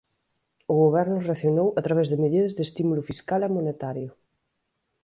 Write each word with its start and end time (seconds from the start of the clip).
O 0.73 0.75
goberno 0.83 1.17
reaccionou 1.27 1.69
a 1.79 1.81
través 1.87 2.07
de 2.09 2.21
medidas 2.23 2.55
de 2.57 2.63
estímulo 2.67 3.01
fiscal 3.09 3.41
e 3.47 3.53
monetario. 3.57 4.09